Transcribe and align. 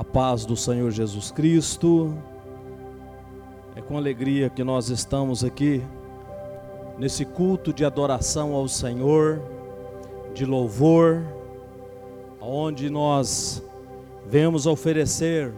A 0.00 0.04
paz 0.04 0.46
do 0.46 0.56
Senhor 0.56 0.90
Jesus 0.90 1.30
Cristo. 1.30 2.16
É 3.76 3.82
com 3.82 3.98
alegria 3.98 4.48
que 4.48 4.64
nós 4.64 4.88
estamos 4.88 5.44
aqui 5.44 5.82
nesse 6.98 7.26
culto 7.26 7.70
de 7.70 7.84
adoração 7.84 8.54
ao 8.54 8.66
Senhor, 8.66 9.42
de 10.32 10.46
louvor, 10.46 11.22
onde 12.40 12.88
nós 12.88 13.62
vemos 14.26 14.66
oferecer 14.66 15.52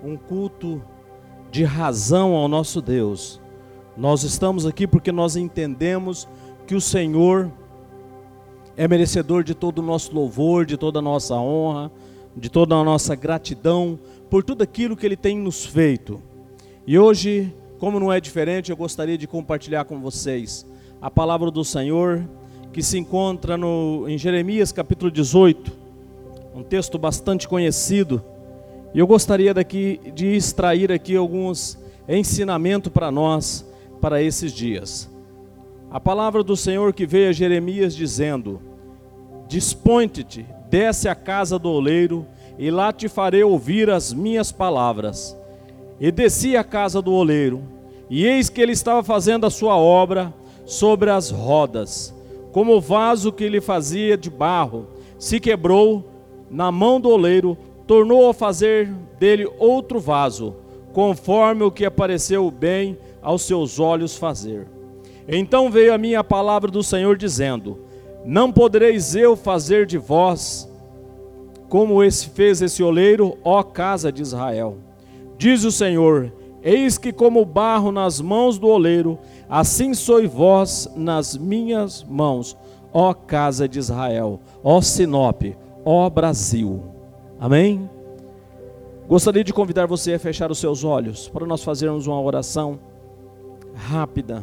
um 0.00 0.16
culto 0.16 0.80
de 1.50 1.64
razão 1.64 2.34
ao 2.34 2.46
nosso 2.46 2.80
Deus. 2.80 3.40
Nós 3.96 4.22
estamos 4.22 4.64
aqui 4.64 4.86
porque 4.86 5.10
nós 5.10 5.34
entendemos 5.34 6.28
que 6.68 6.76
o 6.76 6.80
Senhor 6.80 7.50
é 8.76 8.86
merecedor 8.86 9.42
de 9.42 9.56
todo 9.56 9.80
o 9.80 9.82
nosso 9.82 10.14
louvor, 10.14 10.64
de 10.64 10.76
toda 10.76 11.00
a 11.00 11.02
nossa 11.02 11.34
honra, 11.34 11.90
de 12.36 12.50
toda 12.50 12.74
a 12.74 12.84
nossa 12.84 13.14
gratidão 13.14 13.98
por 14.28 14.44
tudo 14.44 14.62
aquilo 14.62 14.96
que 14.96 15.06
Ele 15.06 15.16
tem 15.16 15.38
nos 15.38 15.64
feito. 15.64 16.20
E 16.86 16.98
hoje, 16.98 17.52
como 17.78 17.98
não 17.98 18.12
é 18.12 18.20
diferente, 18.20 18.70
eu 18.70 18.76
gostaria 18.76 19.16
de 19.16 19.26
compartilhar 19.26 19.84
com 19.84 19.98
vocês 20.00 20.66
a 21.00 21.10
palavra 21.10 21.50
do 21.50 21.64
Senhor 21.64 22.28
que 22.72 22.82
se 22.82 22.98
encontra 22.98 23.56
no, 23.56 24.04
em 24.08 24.18
Jeremias 24.18 24.70
capítulo 24.70 25.10
18, 25.10 25.72
um 26.54 26.62
texto 26.62 26.98
bastante 26.98 27.48
conhecido. 27.48 28.22
E 28.92 28.98
eu 28.98 29.06
gostaria 29.06 29.54
daqui 29.54 30.00
de 30.14 30.36
extrair 30.36 30.92
aqui 30.92 31.16
alguns 31.16 31.78
ensinamentos 32.08 32.92
para 32.92 33.10
nós 33.10 33.66
para 34.00 34.22
esses 34.22 34.52
dias. 34.52 35.10
A 35.90 36.00
palavra 36.00 36.42
do 36.42 36.56
Senhor 36.56 36.92
que 36.92 37.06
veio 37.06 37.30
a 37.30 37.32
Jeremias 37.32 37.94
dizendo: 37.94 38.60
Dispõe-te, 39.48 40.44
desce 40.68 41.08
à 41.08 41.14
casa 41.14 41.58
do 41.58 41.70
oleiro, 41.70 42.26
e 42.58 42.70
lá 42.70 42.92
te 42.92 43.08
farei 43.08 43.42
ouvir 43.42 43.90
as 43.90 44.12
minhas 44.12 44.50
palavras. 44.50 45.36
E 46.00 46.10
desci 46.10 46.56
à 46.56 46.64
casa 46.64 47.00
do 47.00 47.12
oleiro, 47.12 47.62
e 48.08 48.24
eis 48.24 48.48
que 48.48 48.60
ele 48.60 48.72
estava 48.72 49.02
fazendo 49.02 49.46
a 49.46 49.50
sua 49.50 49.76
obra 49.76 50.32
sobre 50.64 51.10
as 51.10 51.30
rodas, 51.30 52.14
como 52.52 52.76
o 52.76 52.80
vaso 52.80 53.32
que 53.32 53.44
ele 53.44 53.60
fazia 53.60 54.16
de 54.16 54.30
barro, 54.30 54.86
se 55.18 55.40
quebrou 55.40 56.04
na 56.50 56.70
mão 56.70 57.00
do 57.00 57.08
oleiro, 57.08 57.56
tornou 57.86 58.28
a 58.28 58.34
fazer 58.34 58.92
dele 59.18 59.48
outro 59.58 59.98
vaso, 59.98 60.54
conforme 60.92 61.62
o 61.62 61.70
que 61.70 61.84
apareceu 61.84 62.50
bem 62.50 62.98
aos 63.22 63.42
seus 63.42 63.78
olhos 63.78 64.16
fazer. 64.16 64.66
Então 65.28 65.70
veio 65.70 65.92
a 65.92 65.98
minha 65.98 66.22
palavra 66.22 66.70
do 66.70 66.82
Senhor 66.82 67.16
dizendo: 67.16 67.78
Não 68.24 68.52
podereis 68.52 69.14
eu 69.14 69.36
fazer 69.36 69.86
de 69.86 69.98
vós 69.98 70.68
como 71.68 72.02
esse 72.02 72.30
fez 72.30 72.62
esse 72.62 72.82
oleiro, 72.82 73.36
ó 73.42 73.62
casa 73.62 74.12
de 74.12 74.22
Israel. 74.22 74.78
Diz 75.38 75.64
o 75.64 75.72
Senhor: 75.72 76.32
Eis 76.62 76.98
que 76.98 77.12
como 77.12 77.44
barro 77.44 77.92
nas 77.92 78.20
mãos 78.20 78.58
do 78.58 78.68
oleiro, 78.68 79.18
assim 79.48 79.94
sois 79.94 80.30
vós 80.30 80.88
nas 80.96 81.36
minhas 81.36 82.02
mãos, 82.04 82.56
ó 82.92 83.12
casa 83.12 83.68
de 83.68 83.78
Israel, 83.78 84.40
ó 84.62 84.80
Sinop, 84.80 85.42
ó 85.84 86.08
Brasil. 86.08 86.82
Amém? 87.38 87.88
Gostaria 89.08 89.44
de 89.44 89.52
convidar 89.52 89.86
você 89.86 90.14
a 90.14 90.18
fechar 90.18 90.50
os 90.50 90.58
seus 90.58 90.82
olhos 90.82 91.28
para 91.28 91.46
nós 91.46 91.62
fazermos 91.62 92.06
uma 92.06 92.20
oração 92.20 92.78
rápida 93.74 94.42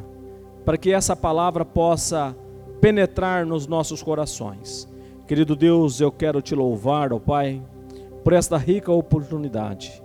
para 0.63 0.77
que 0.77 0.91
essa 0.91 1.15
palavra 1.15 1.65
possa 1.65 2.35
penetrar 2.79 3.45
nos 3.45 3.67
nossos 3.67 4.01
corações. 4.01 4.87
Querido 5.33 5.55
Deus, 5.55 5.99
eu 5.99 6.11
quero 6.11 6.43
te 6.43 6.53
louvar, 6.53 7.11
ó 7.11 7.17
Pai, 7.17 7.59
por 8.23 8.33
esta 8.33 8.55
rica 8.55 8.91
oportunidade. 8.91 9.99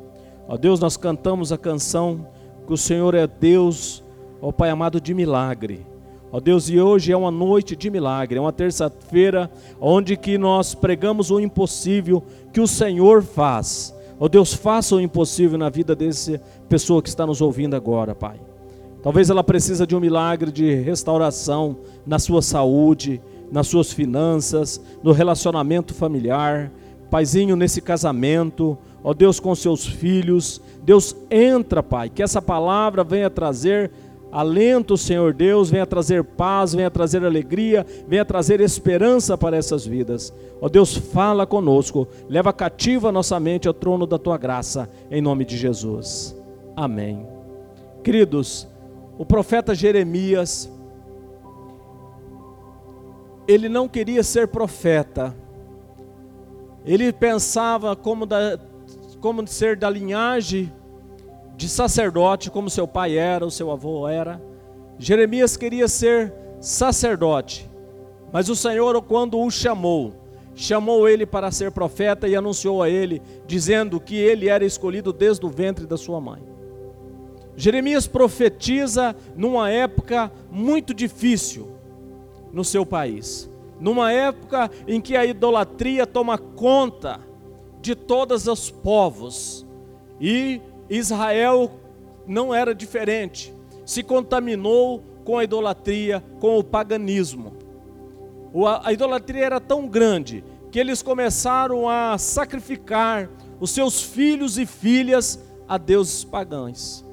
Ó 0.49 0.57
Deus, 0.57 0.81
nós 0.81 0.97
cantamos 0.97 1.53
a 1.53 1.59
canção 1.59 2.27
que 2.67 2.73
o 2.73 2.79
Senhor 2.79 3.15
é 3.15 3.27
Deus, 3.27 4.03
ó 4.41 4.51
Pai 4.51 4.71
amado, 4.71 4.99
de 4.99 5.13
milagre. 5.13 5.87
Ó 6.33 6.41
Deus, 6.41 6.71
e 6.71 6.81
hoje 6.81 7.13
é 7.13 7.17
uma 7.17 7.31
noite 7.31 7.77
de 7.77 7.91
milagre, 7.91 8.39
é 8.39 8.41
uma 8.41 8.55
terça-feira 8.55 9.51
onde 9.79 10.17
que 10.17 10.39
nós 10.39 10.75
pregamos 10.75 11.31
o 11.31 11.39
impossível 11.39 12.23
que 12.51 12.63
o 12.63 12.67
Senhor 12.67 13.23
faz. 13.23 13.95
Ó 14.19 14.29
Deus, 14.29 14.55
faça 14.55 14.97
o 14.97 15.01
impossível 15.01 15.59
na 15.59 15.69
vida 15.69 15.95
dessa 15.95 16.41
pessoa 16.71 17.03
que 17.03 17.09
está 17.11 17.27
nos 17.27 17.43
ouvindo 17.43 17.77
agora, 17.77 18.15
Pai. 18.15 18.41
Talvez 19.03 19.29
ela 19.29 19.45
precisa 19.45 19.87
de 19.87 19.95
um 19.95 20.01
milagre 20.01 20.51
de 20.51 20.75
restauração 20.77 21.77
na 22.07 22.19
sua 22.19 22.41
saúde, 22.41 23.21
nas 23.51 23.67
suas 23.67 23.93
finanças, 23.93 24.81
no 25.03 25.13
relacionamento 25.13 25.95
familiar. 25.95 26.71
Paizinho, 27.11 27.57
nesse 27.57 27.81
casamento, 27.81 28.77
ó 29.03 29.15
Deus, 29.15 29.41
com 29.41 29.55
seus 29.55 29.87
filhos. 29.87 30.61
Deus, 30.83 31.17
entra, 31.31 31.83
Pai, 31.83 32.11
que 32.11 32.23
essa 32.23 32.43
palavra 32.43 33.03
venha 33.03 33.31
trazer 33.31 33.91
alento, 34.31 34.97
Senhor 34.97 35.33
Deus, 35.33 35.71
venha 35.71 35.87
trazer 35.87 36.23
paz, 36.23 36.75
venha 36.75 36.91
trazer 36.91 37.25
alegria, 37.25 37.87
venha 38.07 38.25
trazer 38.25 38.61
esperança 38.61 39.37
para 39.37 39.57
essas 39.57 39.87
vidas. 39.87 40.33
Ó 40.61 40.69
Deus, 40.69 40.97
fala 40.97 41.47
conosco, 41.47 42.07
leva 42.29 42.53
cativa 42.53 43.11
nossa 43.11 43.39
mente 43.41 43.67
ao 43.67 43.75
trono 43.75 44.07
da 44.07 44.19
tua 44.19 44.37
graça, 44.37 44.89
em 45.11 45.21
nome 45.21 45.45
de 45.45 45.57
Jesus. 45.57 46.37
Amém. 46.77 47.27
Queridos, 48.03 48.69
o 49.19 49.25
profeta 49.25 49.75
Jeremias, 49.75 50.71
ele 53.49 53.67
não 53.67 53.89
queria 53.89 54.23
ser 54.23 54.49
profeta, 54.49 55.35
ele 56.85 57.11
pensava 57.11 57.97
como, 57.97 58.27
da, 58.27 58.61
como 59.21 59.47
ser 59.49 59.75
da 59.75 59.89
linhagem 59.89 60.71
de 61.57 61.67
sacerdote, 61.67 62.51
como 62.51 62.69
seu 62.69 62.87
pai 62.87 63.17
era, 63.17 63.47
o 63.47 63.51
seu 63.51 63.71
avô 63.71 64.07
era. 64.07 64.41
Jeremias 64.99 65.57
queria 65.57 65.89
ser 65.89 66.33
sacerdote, 66.61 67.69
mas 68.31 68.51
o 68.51 68.55
Senhor, 68.55 69.01
quando 69.03 69.41
o 69.41 69.51
chamou, 69.51 70.13
chamou 70.55 71.09
ele 71.09 71.25
para 71.25 71.51
ser 71.51 71.71
profeta 71.71 72.29
e 72.29 72.37
anunciou 72.37 72.83
a 72.83 72.91
ele, 72.91 73.23
dizendo 73.47 73.99
que 73.99 74.15
ele 74.15 74.49
era 74.49 74.65
escolhido 74.65 75.11
desde 75.11 75.47
o 75.47 75.49
ventre 75.49 75.87
da 75.87 75.97
sua 75.97 76.21
mãe. 76.21 76.43
Jeremias 77.57 78.07
profetiza 78.07 79.17
numa 79.35 79.71
época 79.71 80.31
muito 80.51 80.93
difícil 80.93 81.78
no 82.53 82.65
seu 82.65 82.85
país, 82.85 83.51
numa 83.81 84.13
época 84.13 84.71
em 84.87 85.01
que 85.01 85.17
a 85.17 85.25
idolatria 85.25 86.07
toma 86.07 86.39
conta 86.39 87.21
de 87.81 87.95
todos 87.95 88.47
os 88.47 88.71
povos 88.71 89.67
e 90.21 90.61
Israel 90.91 91.71
não 92.27 92.55
era 92.55 92.75
diferente, 92.75 93.55
se 93.85 94.03
contaminou 94.03 95.03
com 95.25 95.39
a 95.39 95.45
idolatria, 95.45 96.23
com 96.41 96.59
o 96.59 96.65
paganismo. 96.65 97.53
A 98.83 98.93
idolatria 98.93 99.45
era 99.45 99.61
tão 99.61 99.87
grande 99.87 100.43
que 100.71 100.79
eles 100.79 101.03
começaram 101.03 101.89
a 101.89 102.17
sacrificar 102.19 103.31
os 103.61 103.71
seus 103.71 104.03
filhos 104.03 104.59
e 104.59 104.67
filhas 104.67 105.39
a 105.67 105.77
deuses 105.77 106.25
pagãos. 106.25 107.05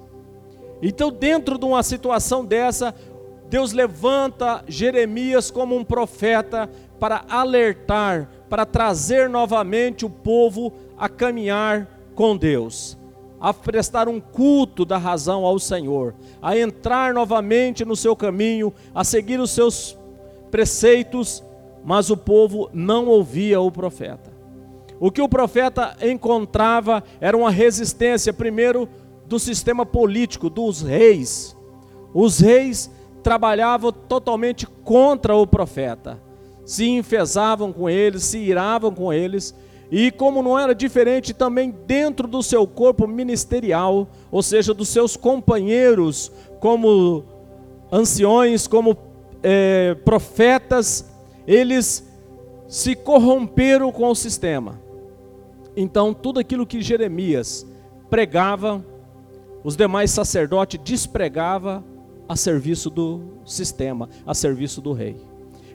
Então, 0.82 1.12
dentro 1.12 1.58
de 1.58 1.66
uma 1.66 1.82
situação 1.84 2.46
dessa, 2.46 2.94
Deus 3.56 3.72
levanta 3.72 4.66
Jeremias 4.68 5.50
como 5.50 5.78
um 5.78 5.84
profeta 5.86 6.70
para 7.00 7.24
alertar, 7.30 8.30
para 8.50 8.66
trazer 8.66 9.30
novamente 9.30 10.06
o 10.06 10.10
povo 10.10 10.74
a 10.98 11.08
caminhar 11.08 11.88
com 12.14 12.36
Deus, 12.36 12.98
a 13.40 13.54
prestar 13.54 14.10
um 14.10 14.20
culto 14.20 14.84
da 14.84 14.98
razão 14.98 15.46
ao 15.46 15.58
Senhor, 15.58 16.14
a 16.42 16.58
entrar 16.58 17.14
novamente 17.14 17.86
no 17.86 17.96
seu 17.96 18.14
caminho, 18.14 18.74
a 18.94 19.06
seguir 19.06 19.40
os 19.40 19.52
seus 19.52 19.98
preceitos, 20.52 21.42
mas 21.82 22.10
o 22.10 22.18
povo 22.18 22.70
não 22.74 23.08
ouvia 23.08 23.62
o 23.62 23.72
profeta. 23.72 24.34
O 25.00 25.10
que 25.10 25.22
o 25.22 25.30
profeta 25.30 25.96
encontrava 26.02 27.02
era 27.22 27.38
uma 27.38 27.52
resistência, 27.52 28.34
primeiro, 28.34 28.90
do 29.26 29.40
sistema 29.40 29.86
político, 29.86 30.50
dos 30.50 30.82
reis. 30.82 31.56
Os 32.14 32.42
reis 32.42 32.92
trabalhavam 33.26 33.92
totalmente 33.92 34.68
contra 34.68 35.36
o 35.36 35.48
profeta, 35.48 36.22
se 36.64 36.88
enfesavam 36.88 37.74
com 37.74 37.90
eles, 37.90 38.22
se 38.22 38.38
iravam 38.38 38.94
com 38.94 39.12
eles, 39.12 39.56
e 39.90 40.12
como 40.12 40.44
não 40.44 40.60
era 40.60 40.76
diferente 40.76 41.34
também 41.34 41.74
dentro 41.88 42.28
do 42.28 42.44
seu 42.44 42.68
corpo 42.68 43.08
ministerial, 43.08 44.08
ou 44.30 44.44
seja, 44.44 44.76
dos 44.76 44.90
seus 44.90 45.18
companheiros, 45.18 46.32
como 46.60 47.24
anciões, 47.92 48.68
como 48.68 48.96
é, 49.42 49.96
profetas, 50.06 51.10
eles 51.48 52.08
se 52.68 52.94
corromperam 52.94 53.92
com 53.92 54.08
o 54.08 54.16
sistema. 54.16 54.80
Então, 55.76 56.14
tudo 56.14 56.40
aquilo 56.40 56.64
que 56.64 56.80
Jeremias 56.80 57.66
pregava, 58.08 58.86
os 59.64 59.76
demais 59.76 60.12
sacerdotes 60.12 60.80
despregava 60.84 61.84
a 62.28 62.36
serviço 62.36 62.90
do 62.90 63.22
sistema, 63.46 64.10
a 64.26 64.34
serviço 64.34 64.82
do 64.82 64.94
rei. 64.94 65.16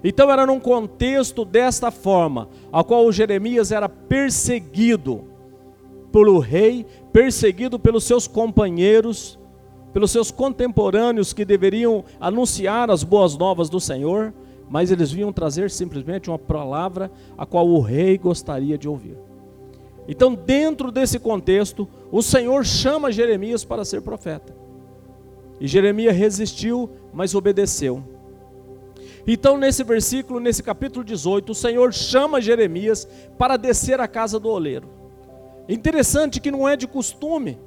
Então 0.03 0.31
era 0.31 0.47
num 0.47 0.59
contexto 0.59 1.45
desta 1.45 1.91
forma, 1.91 2.49
a 2.73 2.83
qual 2.83 3.05
o 3.05 3.13
Jeremias 3.13 3.71
era 3.71 3.89
perseguido 3.89 5.25
pelo 6.11 6.39
rei, 6.39 6.87
perseguido 7.13 7.79
pelos 7.79 8.05
seus 8.05 8.27
companheiros, 8.27 9.39
pelos 9.93 10.11
seus 10.11 10.31
contemporâneos 10.31 11.33
que 11.33 11.45
deveriam 11.45 12.05
anunciar 12.19 12.91
as 12.91 13.05
boas 13.05 13.37
novas 13.37 13.69
do 13.69 13.81
Senhor, 13.81 14.33
mas 14.69 14.91
eles 14.91 15.11
vinham 15.11 15.33
trazer 15.33 15.71
simplesmente 15.71 16.31
uma 16.31 16.39
palavra 16.39 17.11
a 17.37 17.45
qual 17.45 17.69
o 17.69 17.81
rei 17.81 18.17
gostaria 18.17 18.79
de 18.79 18.89
ouvir. 18.89 19.19
Então, 20.09 20.35
dentro 20.35 20.91
desse 20.91 21.19
contexto, 21.19 21.89
o 22.11 22.23
Senhor 22.23 22.65
chama 22.65 23.13
Jeremias 23.13 23.65
para 23.65 23.85
ser 23.85 24.01
profeta. 24.01 24.55
E 25.61 25.69
Jeremias 25.69 26.17
resistiu, 26.17 26.91
mas 27.13 27.35
obedeceu. 27.35 28.03
Então, 29.27 29.59
nesse 29.59 29.85
versículo, 29.85 30.41
nesse 30.41 30.63
capítulo 30.63 31.05
18, 31.05 31.53
o 31.53 31.55
Senhor 31.55 31.93
chama 31.93 32.41
Jeremias 32.41 33.07
para 33.37 33.57
descer 33.57 34.01
à 34.01 34.09
casa 34.09 34.41
do 34.41 34.49
oleiro. 34.49 34.89
Interessante 35.69 36.41
que 36.41 36.51
não 36.51 36.69
é 36.69 36.77
de 36.77 36.87
costume 36.87 37.59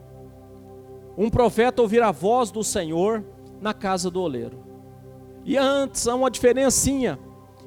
um 1.17 1.29
profeta 1.29 1.81
ouvir 1.81 2.01
a 2.01 2.11
voz 2.11 2.51
do 2.51 2.63
Senhor 2.63 3.23
na 3.61 3.73
casa 3.73 4.09
do 4.09 4.19
oleiro. 4.19 4.57
E 5.45 5.57
antes 5.57 6.07
há 6.07 6.15
uma 6.15 6.31
diferencinha 6.31 7.19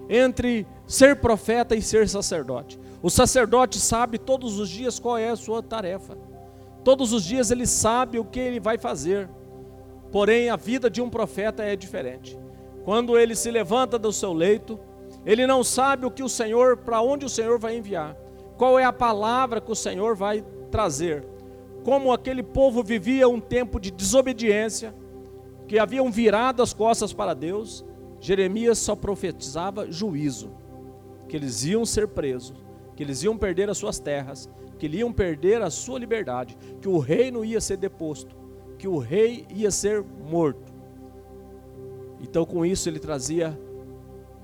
entre 0.08 0.66
ser 0.86 1.16
profeta 1.16 1.74
e 1.74 1.82
ser 1.82 2.08
sacerdote. 2.08 2.78
O 3.02 3.10
sacerdote 3.10 3.78
sabe 3.78 4.18
todos 4.18 4.58
os 4.58 4.68
dias 4.68 4.98
qual 4.98 5.16
é 5.16 5.30
a 5.30 5.36
sua 5.36 5.62
tarefa. 5.62 6.16
Todos 6.82 7.12
os 7.12 7.24
dias 7.24 7.50
ele 7.50 7.66
sabe 7.66 8.18
o 8.18 8.24
que 8.24 8.40
ele 8.40 8.60
vai 8.60 8.78
fazer. 8.78 9.28
Porém, 10.10 10.50
a 10.50 10.56
vida 10.56 10.88
de 10.88 11.00
um 11.00 11.10
profeta 11.10 11.62
é 11.62 11.76
diferente. 11.76 12.38
Quando 12.84 13.18
ele 13.18 13.34
se 13.34 13.50
levanta 13.50 13.98
do 13.98 14.12
seu 14.12 14.32
leito, 14.32 14.78
ele 15.24 15.46
não 15.46 15.64
sabe 15.64 16.06
o 16.06 16.10
que 16.10 16.22
o 16.22 16.28
Senhor, 16.28 16.76
para 16.76 17.00
onde 17.00 17.26
o 17.26 17.28
Senhor 17.28 17.58
vai 17.58 17.76
enviar. 17.76 18.16
Qual 18.56 18.78
é 18.78 18.84
a 18.84 18.92
palavra 18.92 19.60
que 19.60 19.72
o 19.72 19.76
Senhor 19.76 20.14
vai 20.14 20.44
trazer? 20.70 21.26
Como 21.84 22.12
aquele 22.12 22.42
povo 22.42 22.82
vivia 22.82 23.28
um 23.28 23.40
tempo 23.40 23.80
de 23.80 23.90
desobediência, 23.90 24.94
que 25.66 25.78
haviam 25.78 26.10
virado 26.10 26.62
as 26.62 26.72
costas 26.72 27.12
para 27.12 27.34
Deus, 27.34 27.84
Jeremias 28.20 28.78
só 28.78 28.94
profetizava 28.94 29.90
juízo, 29.90 30.50
que 31.28 31.36
eles 31.36 31.64
iam 31.64 31.84
ser 31.84 32.08
presos, 32.08 32.54
que 32.94 33.02
eles 33.02 33.22
iam 33.22 33.36
perder 33.36 33.68
as 33.68 33.78
suas 33.78 33.98
terras, 33.98 34.48
que 34.78 34.86
eles 34.86 35.00
iam 35.00 35.12
perder 35.12 35.60
a 35.60 35.70
sua 35.70 35.98
liberdade, 35.98 36.56
que 36.80 36.88
o 36.88 36.98
reino 36.98 37.44
ia 37.44 37.60
ser 37.60 37.76
deposto, 37.76 38.36
que 38.78 38.88
o 38.88 38.98
rei 38.98 39.46
ia 39.50 39.70
ser 39.70 40.04
morto. 40.28 40.72
Então, 42.20 42.44
com 42.44 42.64
isso, 42.64 42.88
ele 42.88 42.98
trazia 42.98 43.58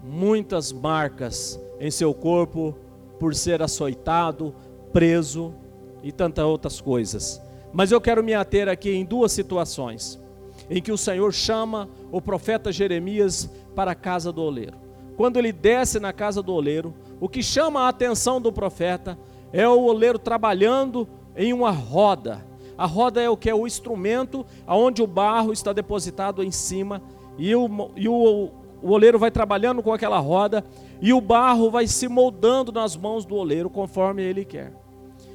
muitas 0.02 0.73
marcas 0.73 1.61
em 1.79 1.90
seu 1.90 2.12
corpo 2.12 2.76
por 3.19 3.34
ser 3.34 3.62
açoitado, 3.62 4.55
preso 4.93 5.55
e 6.02 6.11
tantas 6.11 6.44
outras 6.44 6.81
coisas. 6.81 7.40
Mas 7.73 7.90
eu 7.90 8.00
quero 8.00 8.23
me 8.23 8.34
ater 8.34 8.69
aqui 8.69 8.90
em 8.90 9.05
duas 9.05 9.32
situações 9.32 10.20
em 10.69 10.81
que 10.81 10.93
o 10.93 10.99
Senhor 10.99 11.32
chama 11.32 11.88
o 12.11 12.20
profeta 12.20 12.73
Jeremias 12.73 13.50
para 13.75 13.93
a 13.93 13.94
casa 13.94 14.32
do 14.32 14.43
oleiro. 14.43 14.76
Quando 15.17 15.37
ele 15.37 15.52
desce 15.52 16.00
na 16.00 16.12
casa 16.12 16.43
do 16.43 16.52
oleiro, 16.52 16.94
o 17.20 17.29
que 17.29 17.43
chama 17.43 17.82
a 17.82 17.88
atenção 17.88 18.40
do 18.40 18.52
profeta 18.52 19.19
é 19.52 19.69
o 19.69 19.82
oleiro 19.82 20.19
trabalhando 20.19 21.06
em 21.37 21.52
uma 21.52 21.70
roda. 21.70 22.44
A 22.77 22.87
roda 22.87 23.21
é 23.21 23.29
o 23.29 23.37
que 23.37 23.51
é 23.51 23.55
o 23.55 23.67
instrumento 23.67 24.45
aonde 24.67 25.03
o 25.03 25.07
barro 25.07 25.53
está 25.53 25.73
depositado 25.73 26.43
em 26.43 26.51
cima 26.51 27.03
e 27.39 27.55
o, 27.55 27.69
e 27.97 28.09
o, 28.09 28.51
o 28.83 28.91
oleiro 28.91 29.19
vai 29.19 29.31
trabalhando 29.31 29.83
com 29.83 29.93
aquela 29.93 30.19
roda 30.19 30.65
e 31.01 31.13
o 31.13 31.21
barro 31.21 31.71
vai 31.71 31.87
se 31.87 32.09
moldando 32.09 32.73
nas 32.73 32.97
mãos 32.97 33.25
do 33.25 33.35
oleiro 33.35 33.71
conforme 33.71 34.23
ele 34.23 34.45
quer. 34.45 34.73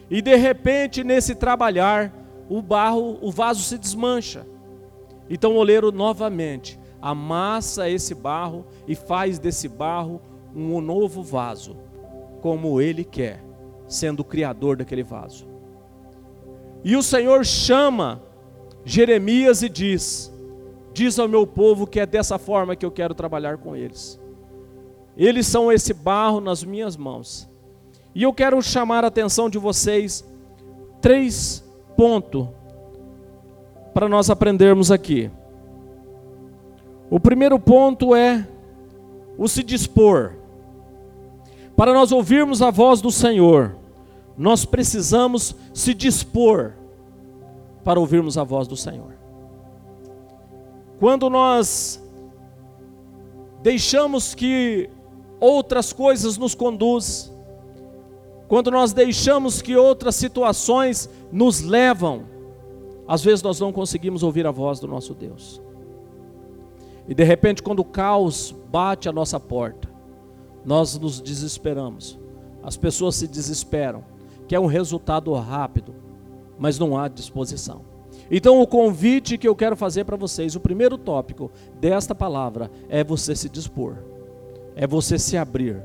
E 0.10 0.22
de 0.22 0.36
repente, 0.36 1.04
nesse 1.04 1.36
trabalhar, 1.36 2.13
o 2.50 2.62
barro, 2.62 3.18
o 3.22 3.31
vaso 3.31 3.62
se 3.62 3.78
desmancha. 3.78 4.45
Então 5.30 5.54
o 5.54 5.57
oleiro 5.57 5.92
novamente 5.92 6.80
amassa 7.01 7.90
esse 7.90 8.16
barro 8.16 8.66
e 8.88 8.95
faz 8.95 9.38
desse 9.38 9.68
barro 9.68 10.22
um 10.56 10.80
novo 10.81 11.22
vaso, 11.22 11.75
como 12.42 12.81
ele 12.81 13.04
quer, 13.04 13.44
sendo 13.88 14.22
o 14.22 14.25
criador 14.25 14.78
daquele 14.78 15.04
vaso. 15.04 15.48
E 16.83 16.95
o 16.95 17.03
Senhor 17.03 17.45
chama 17.45 18.21
Jeremias 18.85 19.62
e 19.62 19.69
diz: 19.69 20.31
Diz 20.94 21.19
ao 21.19 21.27
meu 21.27 21.45
povo 21.45 21.85
que 21.85 22.00
é 22.00 22.06
dessa 22.06 22.38
forma 22.38 22.75
que 22.75 22.85
eu 22.85 22.91
quero 22.91 23.13
trabalhar 23.13 23.57
com 23.57 23.75
eles. 23.75 24.19
Eles 25.15 25.47
são 25.47 25.71
esse 25.71 25.94
barro 25.94 26.39
nas 26.39 26.63
minhas 26.63 26.95
mãos. 26.95 27.50
E 28.13 28.24
eu 28.24 28.33
quero 28.33 28.62
chamar 28.62 29.03
a 29.03 29.07
atenção 29.07 29.50
de 29.50 29.57
vocês 29.57 30.25
três 31.01 31.63
pontos 31.95 32.47
para 33.94 34.07
nós 34.07 34.30
aprendermos 34.30 34.91
aqui. 34.91 35.31
O 37.09 37.19
primeiro 37.19 37.59
ponto 37.59 38.15
é 38.15 38.47
o 39.38 39.47
se 39.47 39.63
dispor. 39.63 40.33
Para 41.75 41.94
nós 41.94 42.12
ouvirmos 42.12 42.62
a 42.62 42.71
voz 42.71 43.01
do 43.01 43.12
Senhor, 43.12 43.75
nós 44.38 44.66
precisamos 44.66 45.56
se 45.74 45.94
dispor 45.94 46.74
para 47.84 48.00
ouvirmos 48.00 48.38
a 48.38 48.44
voz 48.44 48.68
do 48.68 48.78
Senhor. 48.78 49.18
Quando 51.00 51.30
nós 51.30 52.01
deixamos 53.62 54.36
que 54.36 54.89
outras 55.39 55.92
coisas 55.92 56.38
nos 56.38 56.54
conduz, 56.54 57.34
quando 58.48 58.72
nós 58.72 58.94
deixamos 58.94 59.62
que 59.62 59.75
outras 59.75 60.16
situações 60.16 61.10
nos 61.31 61.62
levam 61.62 62.38
às 63.07 63.24
vezes 63.24 63.42
nós 63.42 63.60
não 63.60 63.72
conseguimos 63.72 64.22
ouvir 64.22 64.45
a 64.45 64.51
voz 64.51 64.80
do 64.80 64.88
nosso 64.88 65.13
Deus. 65.13 65.62
E 67.07 67.16
de 67.16 67.24
repente, 67.24 67.63
quando 67.63 67.80
o 67.80 67.86
caos 67.86 68.54
bate 68.69 69.07
a 69.07 69.13
nossa 69.13 69.40
porta, 69.40 69.90
nós 70.66 70.98
nos 71.00 71.22
desesperamos. 71.22 72.19
As 72.62 72.75
pessoas 72.75 73.16
se 73.16 73.28
desesperam, 73.28 74.04
que 74.47 74.55
é 74.55 74.59
um 74.59 74.65
resultado 74.65 75.33
rápido, 75.33 75.94
mas 76.57 76.79
não 76.79 76.97
há 76.97 77.07
disposição. 77.07 77.81
Então, 78.29 78.61
o 78.61 78.67
convite 78.67 79.38
que 79.38 79.47
eu 79.47 79.55
quero 79.55 79.75
fazer 79.75 80.03
para 80.03 80.17
vocês, 80.17 80.55
o 80.55 80.59
primeiro 80.59 80.97
tópico 80.97 81.51
desta 81.79 82.13
palavra 82.13 82.69
é 82.89 83.03
você 83.03 83.35
se 83.35 83.47
dispor, 83.49 83.97
é 84.75 84.85
você 84.88 85.17
se 85.19 85.38
abrir, 85.38 85.81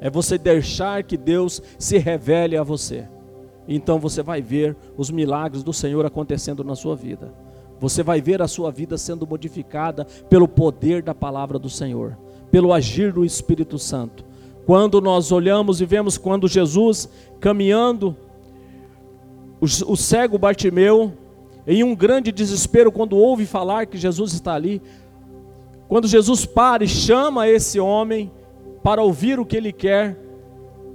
é 0.00 0.10
você 0.10 0.38
deixar 0.38 1.02
que 1.04 1.16
Deus 1.16 1.62
se 1.78 1.98
revele 1.98 2.56
a 2.56 2.62
você 2.62 3.08
então 3.68 3.98
você 3.98 4.22
vai 4.22 4.40
ver 4.40 4.76
os 4.96 5.10
milagres 5.10 5.62
do 5.62 5.72
Senhor 5.72 6.06
acontecendo 6.06 6.62
na 6.62 6.74
sua 6.74 6.94
vida. 6.94 7.32
Você 7.78 8.02
vai 8.02 8.20
ver 8.20 8.40
a 8.40 8.48
sua 8.48 8.70
vida 8.70 8.96
sendo 8.96 9.26
modificada 9.26 10.06
pelo 10.30 10.48
poder 10.48 11.02
da 11.02 11.14
palavra 11.14 11.58
do 11.58 11.68
Senhor, 11.68 12.16
pelo 12.50 12.72
agir 12.72 13.12
do 13.12 13.24
Espírito 13.24 13.78
Santo. 13.78 14.24
Quando 14.66 15.00
nós 15.00 15.30
olhamos 15.30 15.80
e 15.80 15.86
vemos 15.86 16.18
quando 16.18 16.48
Jesus 16.48 17.08
caminhando, 17.38 18.16
o, 19.60 19.96
cego 19.96 20.36
Bartimeu, 20.36 21.12
em 21.64 21.84
um 21.84 21.94
grande 21.94 22.32
desespero, 22.32 22.90
quando 22.90 23.16
ouve 23.16 23.46
falar 23.46 23.86
que 23.86 23.96
Jesus 23.96 24.32
está 24.32 24.54
ali, 24.54 24.82
quando 25.86 26.08
Jesus 26.08 26.44
para 26.44 26.82
e 26.82 26.88
chama 26.88 27.48
esse 27.48 27.78
homem 27.78 28.30
para 28.82 29.00
ouvir 29.00 29.38
o 29.38 29.46
que 29.46 29.56
ele 29.56 29.72
quer, 29.72 30.18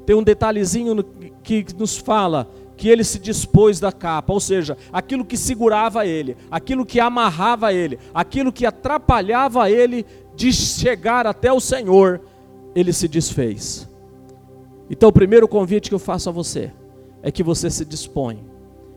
tem 0.06 0.18
um 0.18 0.24
detalhezinho 0.24 1.02
que 1.42 1.66
nos 1.78 1.98
fala 1.98 2.50
que 2.76 2.90
ele 2.90 3.04
se 3.04 3.20
dispôs 3.20 3.80
da 3.80 3.92
capa, 3.92 4.34
ou 4.34 4.40
seja, 4.40 4.76
aquilo 4.92 5.24
que 5.24 5.38
segurava 5.38 6.06
ele, 6.06 6.36
aquilo 6.50 6.86
que 6.86 7.00
amarrava 7.00 7.72
ele, 7.72 8.00
aquilo 8.14 8.52
que 8.52 8.66
atrapalhava 8.66 9.70
ele 9.70 10.06
de 10.36 10.52
chegar 10.52 11.28
até 11.28 11.54
o 11.54 11.60
Senhor, 11.60 12.20
ele 12.76 12.94
se 12.94 13.08
desfez. 13.08 13.90
Então, 14.90 15.10
o 15.10 15.14
primeiro 15.14 15.48
convite 15.48 15.90
que 15.90 15.96
eu 15.96 16.00
faço 16.00 16.30
a 16.30 16.32
você 16.32 16.72
é 17.24 17.32
que 17.32 17.44
você 17.44 17.70
se 17.70 17.86
dispõe, 17.86 18.44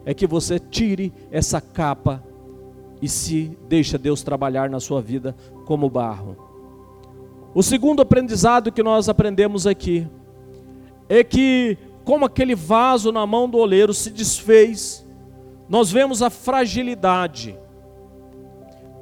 é 0.04 0.12
que 0.12 0.26
você 0.26 0.59
tire 0.59 1.12
essa 1.31 1.61
capa 1.61 2.23
e 3.00 3.09
se 3.09 3.57
deixa 3.69 3.99
Deus 3.99 4.23
trabalhar 4.23 4.69
na 4.71 4.81
sua 4.81 5.00
vida 5.00 5.37
como 5.64 5.90
barro. 5.90 6.37
O 7.54 7.62
segundo 7.62 8.02
aprendizado 8.02 8.73
que 8.73 8.83
nós 8.83 9.09
aprendemos 9.09 9.66
aqui 9.66 10.09
é 11.09 11.23
que 11.23 11.78
como 12.04 12.25
aquele 12.25 12.54
vaso 12.54 13.12
na 13.12 13.26
mão 13.26 13.49
do 13.49 13.59
oleiro 13.59 13.95
se 13.95 14.11
desfez, 14.11 15.07
nós 15.69 15.90
vemos 15.90 16.23
a 16.23 16.28
fragilidade, 16.28 17.57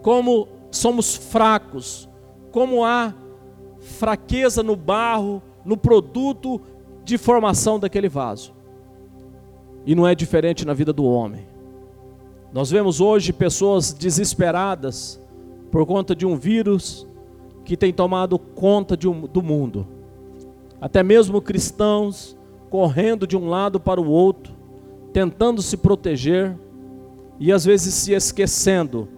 como 0.02 0.48
somos 0.70 1.16
fracos, 1.16 2.08
como 2.50 2.84
há 2.84 3.14
fraqueza 3.82 4.62
no 4.62 4.76
barro, 4.76 5.42
no 5.64 5.76
produto 5.76 6.60
de 7.04 7.18
formação 7.18 7.78
daquele 7.78 8.08
vaso. 8.08 8.54
E 9.84 9.94
não 9.94 10.06
é 10.06 10.14
diferente 10.14 10.64
na 10.64 10.72
vida 10.72 10.92
do 10.92 11.04
homem. 11.04 11.46
Nós 12.52 12.70
vemos 12.70 13.00
hoje 13.00 13.32
pessoas 13.32 13.92
desesperadas 13.92 15.20
por 15.70 15.84
conta 15.84 16.14
de 16.14 16.24
um 16.24 16.36
vírus 16.36 17.06
que 17.64 17.76
tem 17.76 17.92
tomado 17.92 18.38
conta 18.38 18.96
um, 19.08 19.22
do 19.22 19.42
mundo. 19.42 19.86
Até 20.80 21.02
mesmo 21.02 21.40
cristãos 21.40 22.36
correndo 22.70 23.26
de 23.26 23.36
um 23.36 23.48
lado 23.48 23.80
para 23.80 24.00
o 24.00 24.08
outro, 24.08 24.54
tentando 25.12 25.60
se 25.60 25.76
proteger 25.76 26.56
e 27.38 27.52
às 27.52 27.64
vezes 27.64 27.94
se 27.94 28.12
esquecendo 28.12 29.08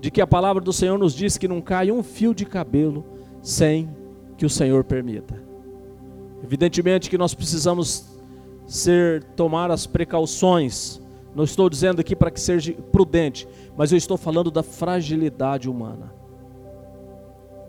de 0.00 0.10
que 0.10 0.20
a 0.20 0.26
palavra 0.26 0.62
do 0.62 0.72
Senhor 0.72 0.98
nos 0.98 1.14
diz 1.14 1.36
que 1.38 1.48
não 1.48 1.60
cai 1.60 1.90
um 1.90 2.02
fio 2.02 2.34
de 2.34 2.44
cabelo 2.44 3.04
sem 3.42 3.88
que 4.40 4.46
o 4.46 4.48
Senhor 4.48 4.82
permita. 4.84 5.38
Evidentemente 6.42 7.10
que 7.10 7.18
nós 7.18 7.34
precisamos 7.34 8.06
ser 8.66 9.22
tomar 9.36 9.70
as 9.70 9.86
precauções. 9.86 10.98
Não 11.34 11.44
estou 11.44 11.68
dizendo 11.68 12.00
aqui 12.00 12.16
para 12.16 12.30
que 12.30 12.40
seja 12.40 12.72
prudente, 12.90 13.46
mas 13.76 13.92
eu 13.92 13.98
estou 13.98 14.16
falando 14.16 14.50
da 14.50 14.62
fragilidade 14.62 15.68
humana. 15.68 16.10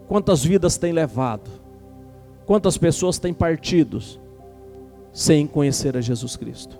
Quantas 0.07 0.45
vidas 0.45 0.77
tem 0.77 0.93
levado? 0.93 1.51
Quantas 2.45 2.77
pessoas 2.77 3.19
têm 3.19 3.33
partido 3.33 3.99
sem 5.11 5.45
conhecer 5.45 5.97
a 5.97 6.01
Jesus 6.01 6.37
Cristo? 6.37 6.79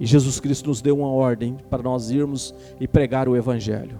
E 0.00 0.06
Jesus 0.06 0.40
Cristo 0.40 0.70
nos 0.70 0.82
deu 0.82 0.98
uma 0.98 1.12
ordem 1.12 1.56
para 1.70 1.84
nós 1.84 2.10
irmos 2.10 2.52
e 2.80 2.88
pregar 2.88 3.28
o 3.28 3.36
Evangelho. 3.36 3.96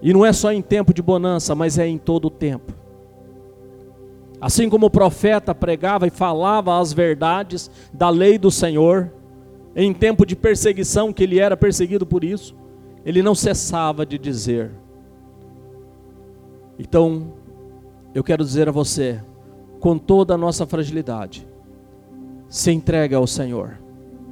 E 0.00 0.14
não 0.14 0.24
é 0.24 0.32
só 0.32 0.50
em 0.50 0.62
tempo 0.62 0.94
de 0.94 1.02
bonança, 1.02 1.54
mas 1.54 1.76
é 1.76 1.86
em 1.86 1.98
todo 1.98 2.28
o 2.28 2.30
tempo. 2.30 2.80
Assim 4.42 4.68
como 4.68 4.86
o 4.86 4.90
profeta 4.90 5.54
pregava 5.54 6.08
e 6.08 6.10
falava 6.10 6.80
as 6.80 6.92
verdades 6.92 7.70
da 7.92 8.10
lei 8.10 8.36
do 8.36 8.50
Senhor, 8.50 9.12
em 9.76 9.94
tempo 9.94 10.26
de 10.26 10.34
perseguição, 10.34 11.12
que 11.12 11.22
ele 11.22 11.38
era 11.38 11.56
perseguido 11.56 12.04
por 12.04 12.24
isso, 12.24 12.56
ele 13.06 13.22
não 13.22 13.36
cessava 13.36 14.04
de 14.04 14.18
dizer: 14.18 14.72
então, 16.76 17.34
eu 18.12 18.24
quero 18.24 18.44
dizer 18.44 18.68
a 18.68 18.72
você, 18.72 19.22
com 19.78 19.96
toda 19.96 20.34
a 20.34 20.38
nossa 20.38 20.66
fragilidade, 20.66 21.46
se 22.48 22.72
entregue 22.72 23.14
ao 23.14 23.28
Senhor. 23.28 23.78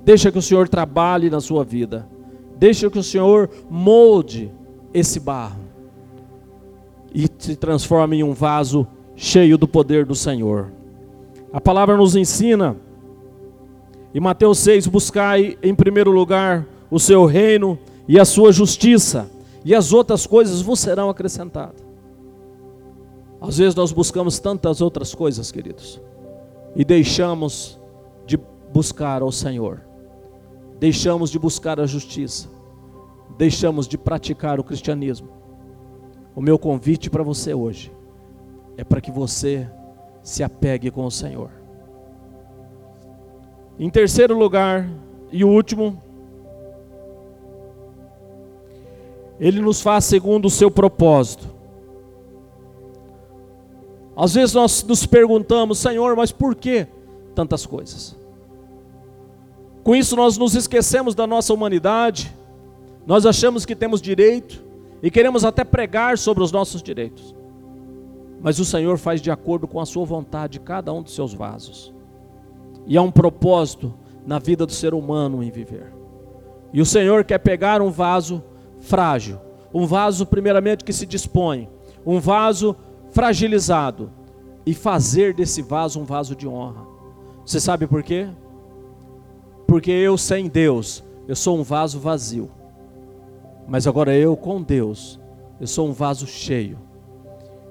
Deixa 0.04 0.32
que 0.32 0.38
o 0.38 0.42
Senhor 0.42 0.68
trabalhe 0.68 1.30
na 1.30 1.40
sua 1.40 1.62
vida. 1.62 2.08
Deixa 2.58 2.90
que 2.90 2.98
o 2.98 3.02
Senhor 3.04 3.48
molde 3.70 4.50
esse 4.92 5.20
barro 5.20 5.60
e 7.14 7.28
se 7.38 7.54
transforme 7.54 8.16
em 8.16 8.22
um 8.24 8.32
vaso 8.32 8.88
cheio 9.20 9.58
do 9.58 9.68
poder 9.68 10.06
do 10.06 10.14
Senhor. 10.14 10.72
A 11.52 11.60
palavra 11.60 11.94
nos 11.94 12.16
ensina, 12.16 12.74
em 14.14 14.18
Mateus 14.18 14.58
6, 14.60 14.86
buscai 14.86 15.58
em 15.62 15.74
primeiro 15.74 16.10
lugar 16.10 16.66
o 16.90 16.98
seu 16.98 17.26
reino 17.26 17.78
e 18.08 18.18
a 18.18 18.24
sua 18.24 18.50
justiça, 18.50 19.30
e 19.62 19.74
as 19.74 19.92
outras 19.92 20.26
coisas 20.26 20.62
vos 20.62 20.80
serão 20.80 21.10
acrescentadas. 21.10 21.84
Às 23.42 23.58
vezes 23.58 23.74
nós 23.74 23.92
buscamos 23.92 24.38
tantas 24.38 24.80
outras 24.80 25.14
coisas, 25.14 25.52
queridos, 25.52 26.00
e 26.74 26.82
deixamos 26.82 27.78
de 28.26 28.40
buscar 28.72 29.20
ao 29.20 29.30
Senhor, 29.30 29.82
deixamos 30.78 31.30
de 31.30 31.38
buscar 31.38 31.78
a 31.78 31.84
justiça, 31.84 32.48
deixamos 33.36 33.86
de 33.86 33.98
praticar 33.98 34.58
o 34.58 34.64
cristianismo. 34.64 35.28
O 36.34 36.40
meu 36.40 36.58
convite 36.58 37.10
para 37.10 37.22
você 37.22 37.52
hoje 37.52 37.99
é 38.80 38.84
para 38.84 38.98
que 38.98 39.10
você 39.10 39.68
se 40.22 40.42
apegue 40.42 40.90
com 40.90 41.04
o 41.04 41.10
Senhor. 41.10 41.50
Em 43.78 43.90
terceiro 43.90 44.34
lugar, 44.38 44.88
e 45.30 45.44
último, 45.44 46.02
Ele 49.38 49.60
nos 49.60 49.82
faz 49.82 50.06
segundo 50.06 50.46
o 50.46 50.50
seu 50.50 50.70
propósito. 50.70 51.46
Às 54.16 54.32
vezes 54.32 54.54
nós 54.54 54.82
nos 54.82 55.04
perguntamos, 55.04 55.78
Senhor, 55.78 56.16
mas 56.16 56.32
por 56.32 56.54
que 56.54 56.86
tantas 57.34 57.66
coisas? 57.66 58.18
Com 59.84 59.94
isso 59.94 60.16
nós 60.16 60.38
nos 60.38 60.54
esquecemos 60.54 61.14
da 61.14 61.26
nossa 61.26 61.52
humanidade, 61.52 62.34
nós 63.06 63.26
achamos 63.26 63.66
que 63.66 63.76
temos 63.76 64.00
direito 64.00 64.64
e 65.02 65.10
queremos 65.10 65.44
até 65.44 65.64
pregar 65.64 66.16
sobre 66.16 66.42
os 66.42 66.50
nossos 66.50 66.82
direitos. 66.82 67.38
Mas 68.42 68.58
o 68.58 68.64
Senhor 68.64 68.98
faz 68.98 69.20
de 69.20 69.30
acordo 69.30 69.68
com 69.68 69.80
a 69.80 69.86
sua 69.86 70.04
vontade 70.04 70.60
cada 70.60 70.92
um 70.92 71.02
dos 71.02 71.14
seus 71.14 71.34
vasos. 71.34 71.92
E 72.86 72.96
há 72.96 73.02
um 73.02 73.10
propósito 73.10 73.94
na 74.26 74.38
vida 74.38 74.64
do 74.64 74.72
ser 74.72 74.94
humano 74.94 75.42
em 75.42 75.50
viver. 75.50 75.92
E 76.72 76.80
o 76.80 76.86
Senhor 76.86 77.24
quer 77.24 77.38
pegar 77.38 77.82
um 77.82 77.90
vaso 77.90 78.42
frágil, 78.80 79.38
um 79.72 79.86
vaso 79.86 80.24
primeiramente 80.24 80.84
que 80.84 80.92
se 80.92 81.04
dispõe, 81.04 81.68
um 82.06 82.18
vaso 82.18 82.74
fragilizado 83.10 84.10
e 84.64 84.72
fazer 84.72 85.34
desse 85.34 85.62
vaso 85.62 86.00
um 86.00 86.04
vaso 86.04 86.34
de 86.34 86.46
honra. 86.46 86.86
Você 87.44 87.60
sabe 87.60 87.86
por 87.86 88.02
quê? 88.02 88.28
Porque 89.66 89.90
eu 89.90 90.16
sem 90.16 90.48
Deus, 90.48 91.04
eu 91.26 91.36
sou 91.36 91.58
um 91.58 91.62
vaso 91.62 91.98
vazio. 91.98 92.50
Mas 93.68 93.86
agora 93.86 94.14
eu 94.14 94.36
com 94.36 94.62
Deus, 94.62 95.20
eu 95.60 95.66
sou 95.66 95.88
um 95.88 95.92
vaso 95.92 96.26
cheio. 96.26 96.78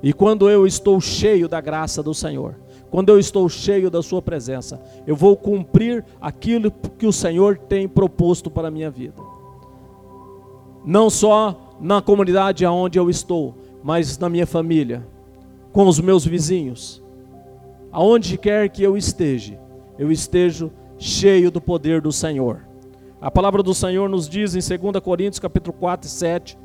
E 0.01 0.13
quando 0.13 0.49
eu 0.49 0.65
estou 0.65 0.99
cheio 1.01 1.47
da 1.47 1.59
graça 1.59 2.01
do 2.01 2.13
Senhor, 2.13 2.55
quando 2.89 3.09
eu 3.09 3.19
estou 3.19 3.47
cheio 3.49 3.89
da 3.89 4.01
Sua 4.01 4.21
presença, 4.21 4.81
eu 5.05 5.15
vou 5.15 5.35
cumprir 5.35 6.03
aquilo 6.19 6.71
que 6.97 7.05
o 7.05 7.13
Senhor 7.13 7.57
tem 7.57 7.87
proposto 7.87 8.49
para 8.49 8.69
a 8.69 8.71
minha 8.71 8.89
vida. 8.89 9.21
Não 10.85 11.09
só 11.09 11.75
na 11.79 12.01
comunidade 12.01 12.65
aonde 12.65 12.97
eu 12.97 13.09
estou, 13.09 13.55
mas 13.83 14.17
na 14.17 14.29
minha 14.29 14.47
família, 14.47 15.05
com 15.71 15.87
os 15.87 15.99
meus 15.99 16.25
vizinhos. 16.25 17.03
Aonde 17.91 18.37
quer 18.37 18.69
que 18.69 18.83
eu 18.83 18.97
esteja, 18.97 19.59
eu 19.97 20.11
esteja 20.11 20.69
cheio 20.97 21.51
do 21.51 21.61
poder 21.61 22.01
do 22.01 22.11
Senhor. 22.11 22.61
A 23.21 23.29
palavra 23.29 23.61
do 23.61 23.73
Senhor 23.73 24.09
nos 24.09 24.29
diz 24.29 24.55
em 24.55 24.77
2 24.77 25.03
Coríntios 25.03 25.39
capítulo 25.39 25.73
4 25.73 26.07
e 26.07 26.11
7: 26.11 26.57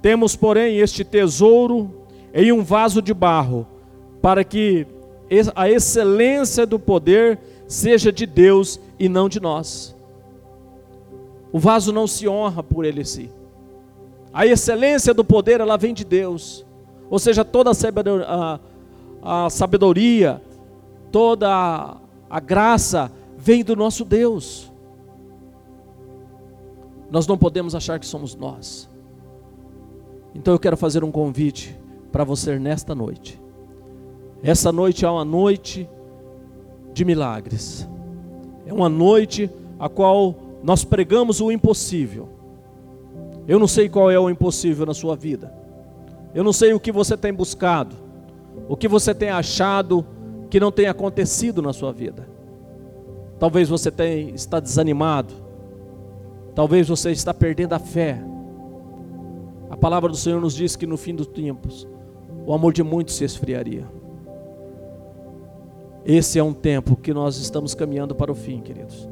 Temos, 0.00 0.36
porém, 0.36 0.78
este 0.78 1.04
tesouro 1.04 2.01
em 2.34 2.52
um 2.52 2.62
vaso 2.62 3.02
de 3.02 3.12
barro, 3.12 3.66
para 4.20 4.44
que 4.44 4.86
a 5.54 5.68
excelência 5.68 6.66
do 6.66 6.78
poder 6.78 7.38
seja 7.66 8.12
de 8.12 8.26
Deus 8.26 8.80
e 8.98 9.08
não 9.08 9.28
de 9.28 9.40
nós. 9.40 9.94
O 11.52 11.58
vaso 11.58 11.92
não 11.92 12.06
se 12.06 12.28
honra 12.28 12.62
por 12.62 12.84
ele 12.84 13.04
si. 13.04 13.30
A 14.32 14.46
excelência 14.46 15.12
do 15.12 15.24
poder 15.24 15.60
ela 15.60 15.76
vem 15.76 15.92
de 15.92 16.04
Deus. 16.04 16.64
Ou 17.10 17.18
seja, 17.18 17.44
toda 17.44 17.70
a, 19.22 19.50
sabedoria, 19.50 20.42
toda 21.10 21.96
a 22.30 22.40
graça 22.40 23.12
vem 23.36 23.62
do 23.62 23.76
nosso 23.76 24.04
Deus. 24.04 24.72
Nós 27.10 27.26
não 27.26 27.36
podemos 27.36 27.74
achar 27.74 28.00
que 28.00 28.06
somos 28.06 28.34
nós. 28.34 28.88
Então 30.34 30.54
eu 30.54 30.58
quero 30.58 30.78
fazer 30.78 31.04
um 31.04 31.12
convite 31.12 31.81
para 32.12 32.22
você 32.22 32.58
nesta 32.58 32.94
noite. 32.94 33.40
Essa 34.42 34.70
noite 34.70 35.04
é 35.04 35.10
uma 35.10 35.24
noite 35.24 35.88
de 36.92 37.04
milagres. 37.04 37.88
É 38.66 38.72
uma 38.72 38.88
noite 38.88 39.50
a 39.78 39.88
qual 39.88 40.34
nós 40.62 40.84
pregamos 40.84 41.40
o 41.40 41.50
impossível. 41.50 42.28
Eu 43.48 43.58
não 43.58 43.66
sei 43.66 43.88
qual 43.88 44.10
é 44.10 44.18
o 44.18 44.28
impossível 44.28 44.84
na 44.84 44.94
sua 44.94 45.16
vida. 45.16 45.52
Eu 46.34 46.44
não 46.44 46.52
sei 46.52 46.72
o 46.72 46.80
que 46.80 46.92
você 46.92 47.16
tem 47.16 47.32
buscado, 47.32 47.96
o 48.68 48.76
que 48.76 48.88
você 48.88 49.14
tem 49.14 49.30
achado 49.30 50.06
que 50.48 50.60
não 50.60 50.70
tem 50.70 50.86
acontecido 50.86 51.60
na 51.60 51.72
sua 51.72 51.92
vida. 51.92 52.28
Talvez 53.38 53.68
você 53.68 53.90
tenha, 53.90 54.30
está 54.34 54.60
desanimado, 54.60 55.34
talvez 56.54 56.88
você 56.88 57.10
está 57.10 57.34
perdendo 57.34 57.72
a 57.72 57.78
fé. 57.78 58.22
A 59.68 59.76
palavra 59.76 60.08
do 60.08 60.16
Senhor 60.16 60.40
nos 60.40 60.54
diz 60.54 60.76
que 60.76 60.86
no 60.86 60.96
fim 60.96 61.14
dos 61.14 61.26
tempos 61.26 61.86
o 62.46 62.52
amor 62.52 62.72
de 62.72 62.82
muitos 62.82 63.14
se 63.14 63.24
esfriaria. 63.24 63.86
Esse 66.04 66.38
é 66.38 66.42
um 66.42 66.52
tempo 66.52 66.96
que 66.96 67.14
nós 67.14 67.36
estamos 67.36 67.74
caminhando 67.74 68.14
para 68.14 68.32
o 68.32 68.34
fim, 68.34 68.60
queridos. 68.60 69.08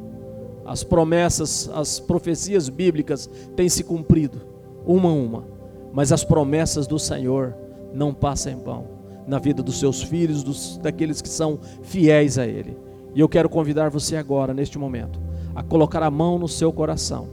As 0.65 0.83
promessas, 0.83 1.71
as 1.73 2.01
profecias 2.01 2.69
bíblicas 2.69 3.29
têm 3.55 3.69
se 3.69 3.85
cumprido, 3.85 4.41
uma 4.85 5.09
a 5.09 5.13
uma 5.13 5.61
mas 5.93 6.13
as 6.13 6.25
promessas 6.25 6.87
do 6.87 6.99
Senhor 6.99 7.55
não 7.93 8.15
passam 8.15 8.53
em 8.53 8.57
vão 8.57 9.01
na 9.27 9.39
vida 9.39 9.63
dos 9.63 9.79
seus 9.79 10.03
filhos, 10.03 10.43
dos, 10.43 10.79
daqueles 10.79 11.21
que 11.21 11.29
são 11.29 11.59
fiéis 11.83 12.39
a 12.39 12.47
Ele. 12.47 12.77
E 13.15 13.21
eu 13.21 13.29
quero 13.29 13.49
convidar 13.49 13.89
você 13.89 14.17
agora, 14.17 14.53
neste 14.55 14.79
momento, 14.79 15.21
a 15.55 15.63
colocar 15.63 16.03
a 16.03 16.11
mão 16.11 16.39
no 16.39 16.49
seu 16.49 16.73
coração. 16.73 17.29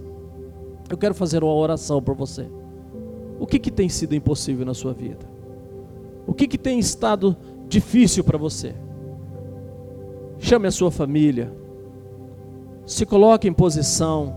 Eu 0.90 0.98
quero 0.98 1.16
fazer 1.16 1.44
uma 1.44 1.54
oração 1.54 2.02
por 2.02 2.16
você. 2.16 2.48
O 3.40 3.48
que, 3.48 3.58
que 3.58 3.72
tem 3.72 3.90
sido 3.90 4.14
impossível 4.14 4.66
na 4.66 4.74
sua 4.74 4.94
vida? 4.94 5.37
O 6.28 6.34
que, 6.34 6.48
que 6.48 6.58
tem 6.58 6.78
estado 6.78 7.36
difícil 7.68 8.24
para 8.24 8.38
você? 8.38 8.76
Chame 10.38 10.68
a 10.68 10.72
sua 10.72 10.92
família. 10.92 11.52
Se 12.86 13.06
coloque 13.06 13.48
em 13.48 13.54
posição. 13.54 14.36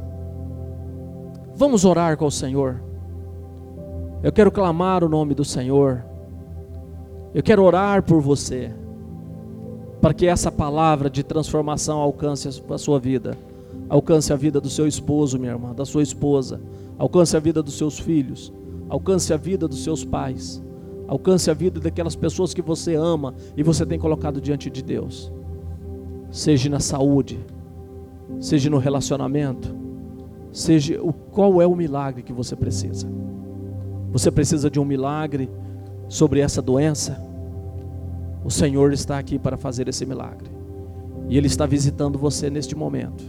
Vamos 1.55 1.85
orar 1.85 2.17
com 2.17 2.27
o 2.27 2.31
Senhor. 2.31 2.83
Eu 4.23 4.33
quero 4.33 4.51
clamar 4.51 5.05
o 5.05 5.09
nome 5.09 5.35
do 5.35 5.45
Senhor. 5.45 6.05
Eu 7.35 7.43
quero 7.43 7.63
orar 7.63 8.03
por 8.03 8.21
você, 8.21 8.73
para 10.01 10.15
que 10.15 10.27
essa 10.27 10.51
palavra 10.51 11.11
de 11.11 11.23
transformação 11.23 11.99
alcance 11.99 12.49
a 12.49 12.79
sua 12.79 12.99
vida, 12.99 13.37
Alcance 13.91 14.33
a 14.33 14.37
vida 14.37 14.61
do 14.61 14.71
seu 14.71 14.87
esposo, 14.87 15.37
minha 15.37 15.51
irmã, 15.51 15.75
da 15.75 15.85
sua 15.85 16.01
esposa. 16.01 16.61
Alcance 16.97 17.37
a 17.37 17.41
vida 17.41 17.61
dos 17.61 17.75
seus 17.75 17.99
filhos. 17.99 18.53
Alcance 18.89 19.33
a 19.33 19.37
vida 19.37 19.67
dos 19.67 19.83
seus 19.83 20.05
pais. 20.05 20.63
Alcance 21.11 21.51
a 21.51 21.55
vida 21.55 21.81
daquelas 21.81 22.15
pessoas 22.15 22.55
que 22.55 22.63
você 22.63 22.95
ama 22.95 23.35
e 23.57 23.65
você 23.65 23.85
tem 23.85 23.99
colocado 23.99 24.41
diante 24.41 24.71
de 24.71 24.81
Deus. 24.81 25.33
Seja 26.31 26.71
na 26.71 26.79
saúde, 26.79 27.45
seja 28.39 28.71
no 28.71 28.79
relacionamento, 28.79 29.75
seja 30.53 31.03
o 31.03 31.13
qual 31.13 31.61
é 31.61 31.67
o 31.67 31.75
milagre 31.75 32.23
que 32.23 32.33
você 32.33 32.55
precisa. 32.55 33.09
Você 34.13 34.31
precisa 34.31 34.71
de 34.71 34.79
um 34.79 34.85
milagre 34.85 35.51
sobre 36.09 36.39
essa 36.39 36.63
doença? 36.63 37.21
O 38.45 38.51
Senhor 38.51 38.93
está 38.93 39.19
aqui 39.19 39.37
para 39.37 39.57
fazer 39.57 39.89
esse 39.89 40.07
milagre. 40.07 40.49
E 41.29 41.37
Ele 41.37 41.49
está 41.49 41.67
visitando 41.67 42.21
você 42.21 42.49
neste 42.49 42.77
momento. 42.77 43.25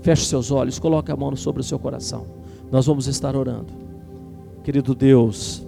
Feche 0.00 0.26
seus 0.26 0.52
olhos, 0.52 0.78
coloque 0.78 1.10
a 1.10 1.16
mão 1.16 1.34
sobre 1.34 1.60
o 1.60 1.64
seu 1.64 1.78
coração. 1.78 2.24
Nós 2.70 2.86
vamos 2.86 3.08
estar 3.08 3.34
orando. 3.34 3.74
Querido 4.62 4.94
Deus, 4.94 5.66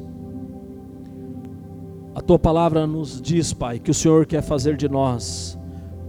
a 2.14 2.20
tua 2.20 2.38
palavra 2.38 2.86
nos 2.86 3.20
diz, 3.20 3.52
Pai, 3.52 3.78
que 3.78 3.90
o 3.90 3.94
Senhor 3.94 4.26
quer 4.26 4.42
fazer 4.42 4.76
de 4.76 4.88
nós, 4.88 5.58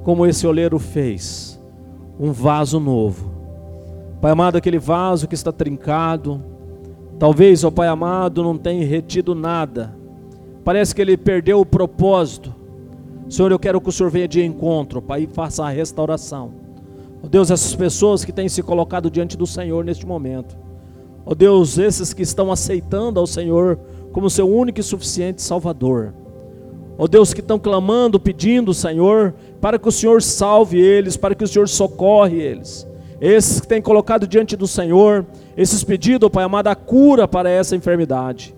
como 0.03 0.25
esse 0.25 0.45
oleiro 0.45 0.77
fez, 0.77 1.61
um 2.19 2.31
vaso 2.31 2.79
novo. 2.79 3.31
Pai 4.19 4.31
amado, 4.31 4.57
aquele 4.57 4.79
vaso 4.79 5.27
que 5.27 5.35
está 5.35 5.51
trincado, 5.51 6.43
talvez, 7.17 7.63
ó 7.63 7.71
Pai 7.71 7.87
amado, 7.87 8.43
não 8.43 8.57
tenha 8.57 8.85
retido 8.85 9.33
nada, 9.33 9.95
parece 10.63 10.93
que 10.93 11.01
ele 11.01 11.15
perdeu 11.15 11.61
o 11.61 11.65
propósito. 11.65 12.53
Senhor, 13.29 13.51
eu 13.51 13.59
quero 13.59 13.79
que 13.79 13.89
o 13.89 13.91
Senhor 13.91 14.09
venha 14.09 14.27
de 14.27 14.43
encontro, 14.43 15.01
Pai, 15.01 15.23
e 15.23 15.27
faça 15.27 15.63
a 15.63 15.69
restauração. 15.69 16.51
Ó 17.23 17.27
Deus, 17.27 17.49
essas 17.49 17.73
pessoas 17.73 18.25
que 18.25 18.33
têm 18.33 18.49
se 18.49 18.61
colocado 18.61 19.09
diante 19.09 19.37
do 19.37 19.47
Senhor 19.47 19.85
neste 19.85 20.05
momento. 20.05 20.57
Ó 21.25 21.33
Deus, 21.33 21.77
esses 21.77 22.13
que 22.13 22.21
estão 22.21 22.51
aceitando 22.51 23.19
ao 23.19 23.25
Senhor 23.25 23.79
como 24.13 24.29
seu 24.29 24.47
único 24.49 24.79
e 24.79 24.83
suficiente 24.83 25.41
Salvador. 25.41 26.13
Ó 26.97 27.07
Deus, 27.07 27.33
que 27.33 27.41
estão 27.41 27.57
clamando, 27.57 28.19
pedindo, 28.19 28.73
Senhor, 28.73 29.33
para 29.59 29.79
que 29.79 29.89
o 29.89 29.91
Senhor 29.91 30.21
salve 30.21 30.79
eles, 30.79 31.17
para 31.17 31.33
que 31.33 31.43
o 31.43 31.47
Senhor 31.47 31.67
socorre 31.67 32.39
eles. 32.39 32.87
Esses 33.19 33.59
que 33.59 33.67
têm 33.67 33.81
colocado 33.81 34.27
diante 34.27 34.55
do 34.55 34.67
Senhor, 34.67 35.25
esses 35.57 35.83
pedidos, 35.83 36.29
Pai 36.29 36.43
amado, 36.43 36.67
a 36.67 36.75
cura 36.75 37.27
para 37.27 37.49
essa 37.49 37.75
enfermidade. 37.75 38.53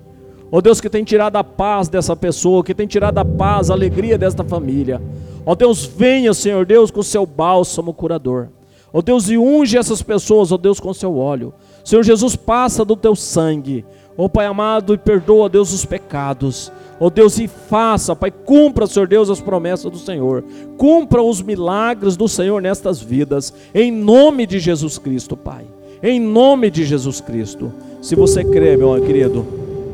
Ó 0.52 0.60
Deus, 0.60 0.82
que 0.82 0.90
tem 0.90 1.04
tirado 1.04 1.38
a 1.38 1.44
paz 1.44 1.88
dessa 1.88 2.16
pessoa, 2.16 2.64
que 2.64 2.76
tem 2.76 2.86
tirado 2.86 3.18
a 3.18 3.26
paz, 3.26 3.70
a 3.70 3.74
alegria 3.74 4.18
desta 4.18 4.44
família. 4.44 5.02
Ó 5.46 5.56
Deus, 5.56 5.86
venha, 5.86 6.34
Senhor 6.34 6.66
Deus, 6.66 6.92
com 6.92 7.00
o 7.00 7.04
seu 7.04 7.26
bálsamo 7.26 7.94
curador. 7.94 8.50
Ó 8.92 9.02
Deus, 9.02 9.30
e 9.30 9.38
unge 9.38 9.78
essas 9.78 10.02
pessoas, 10.02 10.52
ó 10.52 10.58
Deus, 10.58 10.80
com 10.80 10.90
o 10.90 10.94
seu 10.94 11.18
óleo. 11.18 11.54
Senhor 11.84 12.04
Jesus, 12.04 12.36
passa 12.36 12.86
do 12.86 12.96
teu 12.96 13.16
sangue. 13.16 13.86
Ó 14.18 14.28
Pai 14.28 14.46
amado, 14.46 14.94
e 14.94 14.98
perdoa, 14.98 15.50
Deus, 15.50 15.74
os 15.74 15.84
pecados. 15.84 16.72
Ó 17.00 17.10
Deus, 17.10 17.38
e 17.38 17.48
faça, 17.48 18.16
Pai, 18.16 18.32
cumpra, 18.32 18.88
Senhor 18.88 19.08
Deus, 19.08 19.30
as 19.30 19.42
promessas 19.42 19.92
do 19.92 19.98
Senhor. 19.98 20.44
Cumpra 20.78 21.22
os 21.22 21.42
milagres 21.42 22.16
do 22.16 22.28
Senhor 22.28 22.62
nestas 22.62 23.02
vidas. 23.02 23.54
Em 23.74 23.92
nome 23.92 24.46
de 24.46 24.60
Jesus 24.60 24.98
Cristo, 24.98 25.36
Pai. 25.36 25.66
Em 26.02 26.20
nome 26.20 26.70
de 26.70 26.86
Jesus 26.86 27.20
Cristo. 27.20 27.72
Se 28.02 28.16
você 28.16 28.44
crê, 28.44 28.78
meu 28.78 29.02
querido, 29.02 29.46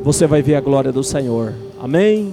você 0.04 0.28
vai 0.28 0.42
ver 0.42 0.56
a 0.56 0.62
glória 0.62 0.92
do 0.92 1.04
Senhor. 1.04 1.54
Amém. 1.80 2.30